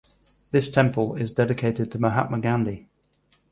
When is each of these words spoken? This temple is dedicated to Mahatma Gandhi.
This 0.49 0.67
temple 0.67 1.13
is 1.15 1.29
dedicated 1.29 1.91
to 1.91 1.99
Mahatma 1.99 2.39
Gandhi. 2.39 2.87